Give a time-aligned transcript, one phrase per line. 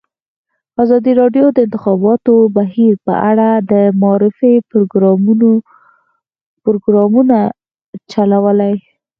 [0.83, 4.53] ازادي راډیو د د انتخاباتو بهیر په اړه د معارفې
[6.69, 7.39] پروګرامونه
[8.11, 8.73] چلولي.